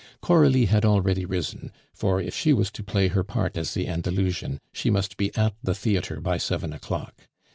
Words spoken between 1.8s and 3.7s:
for if she was to play her part